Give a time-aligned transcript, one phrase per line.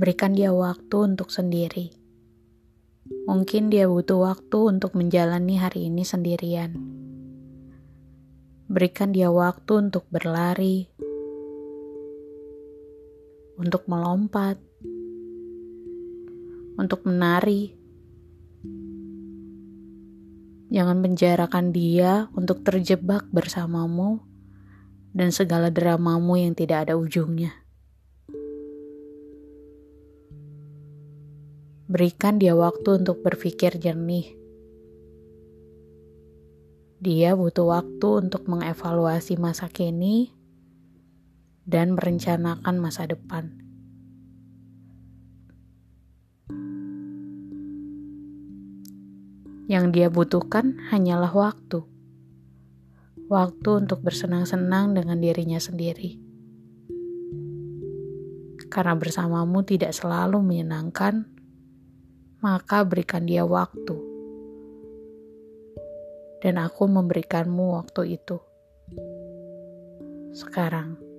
[0.00, 1.92] Berikan dia waktu untuk sendiri.
[3.28, 6.72] Mungkin dia butuh waktu untuk menjalani hari ini sendirian.
[8.64, 10.88] Berikan dia waktu untuk berlari,
[13.60, 14.56] untuk melompat,
[16.80, 17.76] untuk menari.
[20.72, 24.24] Jangan penjarakan dia untuk terjebak bersamamu
[25.12, 27.52] dan segala dramamu yang tidak ada ujungnya.
[31.90, 34.38] Berikan dia waktu untuk berpikir jernih.
[37.02, 40.30] Dia butuh waktu untuk mengevaluasi masa kini
[41.66, 43.58] dan merencanakan masa depan.
[49.66, 51.82] Yang dia butuhkan hanyalah waktu.
[53.26, 56.22] Waktu untuk bersenang-senang dengan dirinya sendiri.
[58.70, 61.39] Karena bersamamu tidak selalu menyenangkan
[62.40, 63.96] maka berikan dia waktu.
[66.40, 68.40] Dan aku memberikanmu waktu itu.
[70.32, 71.09] Sekarang.